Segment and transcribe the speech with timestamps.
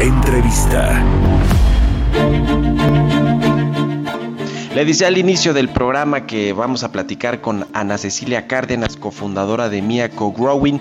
[0.00, 1.02] Entrevista.
[4.74, 9.68] Le decía al inicio del programa que vamos a platicar con Ana Cecilia Cárdenas, cofundadora
[9.68, 10.80] de Mia Co-Growing,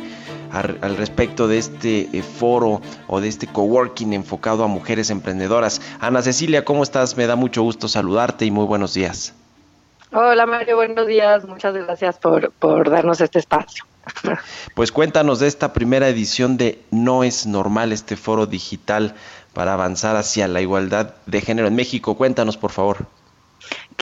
[0.52, 5.82] al, al respecto de este eh, foro o de este coworking enfocado a mujeres emprendedoras.
[6.00, 7.16] Ana Cecilia, ¿cómo estás?
[7.16, 9.36] Me da mucho gusto saludarte y muy buenos días.
[10.12, 11.46] Hola Mario, buenos días.
[11.46, 13.86] Muchas gracias por, por darnos este espacio.
[14.74, 19.16] Pues cuéntanos de esta primera edición de No es normal, este foro digital
[19.54, 22.16] para avanzar hacia la igualdad de género en México.
[22.16, 23.08] Cuéntanos, por favor.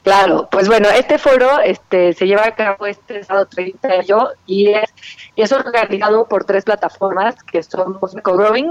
[0.04, 4.30] Claro, pues bueno, este foro este, se lleva a cabo este sábado 30 de mayo
[4.46, 4.94] y es,
[5.36, 8.70] es organizado por tres plataformas que son Co-Growing,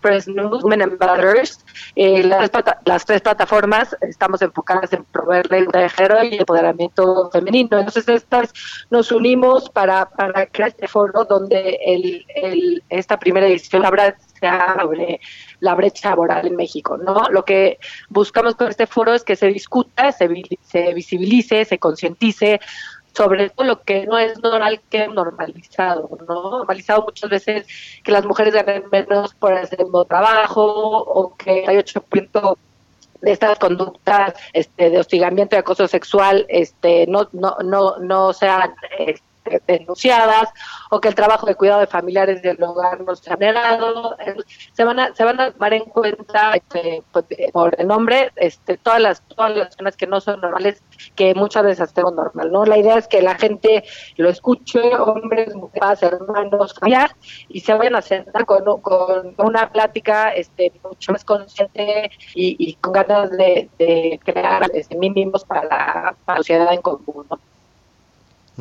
[0.00, 1.64] Press News, Women and Butters.
[1.96, 2.50] Eh, las,
[2.84, 7.78] las, tres plataformas estamos enfocadas en proveer la de género y empoderamiento femenino.
[7.78, 8.52] Entonces, estas
[8.90, 14.16] nos unimos para, para crear este foro donde el, el, esta primera edición habrá
[14.50, 15.20] sobre
[15.60, 17.28] la brecha laboral en México, ¿no?
[17.30, 22.60] Lo que buscamos con este foro es que se discuta, se, visibilice, se concientice
[23.14, 26.50] sobre todo lo que no es normal que normalizado, ¿no?
[26.50, 27.66] Normalizado muchas veces
[28.02, 32.56] que las mujeres ganen menos por hacer un trabajo o que hay 8%
[33.20, 38.74] de estas conductas este, de hostigamiento y acoso sexual este, no, no, no, no sean
[38.98, 39.22] este,
[39.66, 40.48] denunciadas
[40.90, 44.16] o que el trabajo de cuidado de familiares del hogar no se ha negado.
[44.72, 48.76] Se van a, se van a tomar en cuenta este, pues, por el nombre este,
[48.76, 50.82] todas las todas las personas que no son normales,
[51.14, 52.52] que muchas veces hacemos normal.
[52.52, 52.64] ¿no?
[52.64, 53.84] La idea es que la gente
[54.16, 56.74] lo escuche, hombres, mujeres, hermanos,
[57.48, 62.92] y se vayan a sentar con, con una plática este, mucho más consciente y, con
[62.92, 67.26] ganas de, crear este, mínimos para para la sociedad en común.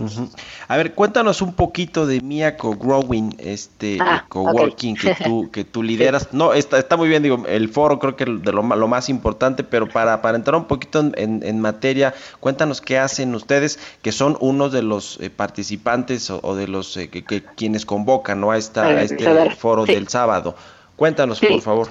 [0.02, 0.30] Uh -huh.
[0.68, 5.16] A ver, cuéntanos un poquito de Mia Co-Growing, este ah, coworking okay.
[5.16, 6.30] que tú que tú lideras.
[6.32, 9.64] No, está, está muy bien, digo, el foro creo que de lo, lo más importante,
[9.64, 14.38] pero para, para entrar un poquito en, en, materia, cuéntanos qué hacen ustedes, que son
[14.40, 18.52] uno de los eh, participantes o, o, de los eh, que, que, quienes convocan ¿no?
[18.52, 19.94] a, esta, a este ver, foro sí.
[19.94, 20.56] del sábado.
[20.96, 21.48] Cuéntanos, sí.
[21.48, 21.90] por favor.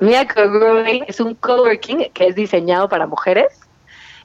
[0.00, 3.63] Mia Co-Growing es un coworking que es diseñado para mujeres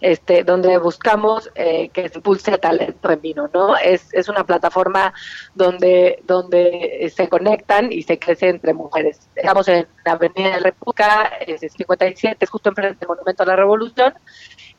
[0.01, 3.77] este, donde buscamos eh, que se impulse talento en vino, ¿no?
[3.77, 5.13] Es, es una plataforma
[5.55, 9.29] donde, donde se conectan y se crece entre mujeres.
[9.35, 13.45] Estamos en la Avenida de la República, es 57, es justo enfrente del Monumento a
[13.45, 14.13] la Revolución,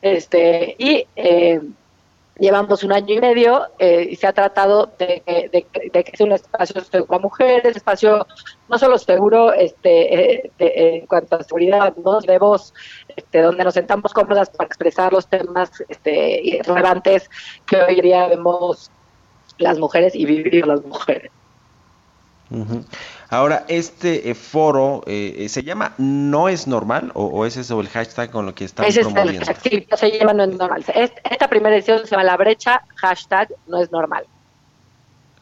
[0.01, 1.61] este, y eh,
[2.41, 6.81] llevamos un año y medio eh, y se ha tratado de, que sea un espacio
[6.81, 8.25] seguro para mujeres, espacio
[8.67, 12.19] no solo seguro este, eh, de, en cuanto a seguridad ¿no?
[12.19, 12.39] de
[13.15, 17.29] este, donde nos sentamos cómodas para expresar los temas este, relevantes
[17.67, 18.89] que hoy día vemos
[19.59, 21.31] las mujeres y vivir las mujeres.
[23.31, 27.87] Ahora, este eh, foro eh, se llama No es normal o, o, es eso el
[27.87, 29.41] hashtag con lo que están Ese promoviendo?
[29.43, 30.83] Es el, sí, se llama No es normal.
[30.93, 34.25] Esta primera edición se llama La Brecha, hashtag No es normal.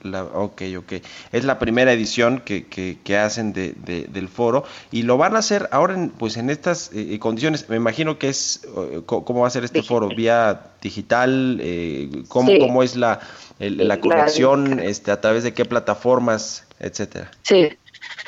[0.01, 0.93] La, ok, ok.
[1.31, 5.35] Es la primera edición que, que, que hacen de, de, del foro y lo van
[5.35, 7.67] a hacer ahora en, pues en estas eh, condiciones.
[7.69, 8.67] Me imagino que es,
[9.07, 9.95] ¿cómo va a ser este digital.
[10.03, 10.15] foro?
[10.15, 11.57] ¿Vía digital?
[11.59, 12.59] Eh, ¿cómo, sí.
[12.59, 13.19] ¿Cómo es la,
[13.57, 14.79] el, la conexión?
[14.79, 16.65] Este, ¿A través de qué plataformas?
[16.79, 17.29] Etcétera.
[17.41, 17.77] Sí,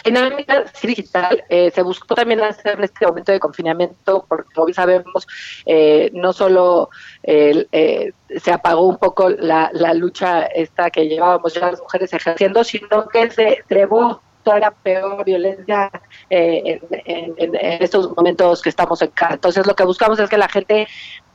[0.03, 5.27] dinámica digital eh, se buscó también hacer en este momento de confinamiento porque hoy sabemos
[5.65, 6.89] eh, no solo
[7.23, 12.63] eh, se apagó un poco la, la, lucha esta que llevábamos ya las mujeres ejerciendo
[12.63, 15.91] sino que se trevó toda la peor violencia
[16.29, 19.35] en, en, en, estos momentos que estamos en casa.
[19.35, 20.87] Entonces lo que buscamos es que la gente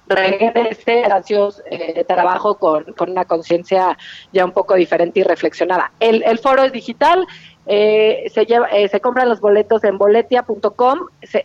[0.09, 3.99] regrese a espacios eh, trabajo con, con una conciencia
[4.33, 5.93] ya un poco diferente y reflexionada.
[6.01, 7.27] El, el foro es digital,
[7.67, 11.01] eh, se, lleva, eh, se compran los boletos en boletia.com,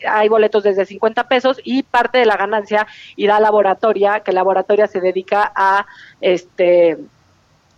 [0.07, 2.85] hay boletos desde 50 pesos y parte de la ganancia
[3.15, 5.87] irá a laboratoria, que laboratoria se dedica a
[6.21, 6.99] este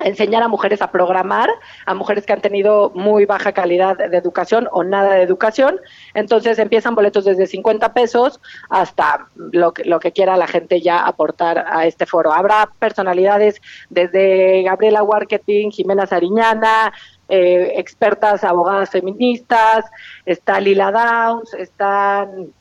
[0.04, 1.50] enseñar a mujeres a programar,
[1.86, 5.80] a mujeres que han tenido muy baja calidad de educación o nada de educación.
[6.14, 8.40] Entonces empiezan boletos desde 50 pesos
[8.70, 12.34] hasta lo que, lo que quiera la gente ya aportar a este foro.
[12.34, 16.94] Habrá personalidades desde Gabriela Marketing, Jimena Sariñana,
[17.30, 19.86] eh, expertas abogadas feministas,
[20.26, 22.54] está Lila Downs, están